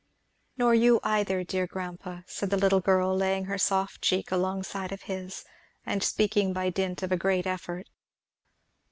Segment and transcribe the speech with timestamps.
[0.57, 5.03] "Nor you either, dear grandpa," said the little girl, laying her soft cheek alongside of
[5.03, 5.45] his,
[5.85, 7.87] and speaking by dint of a great effort.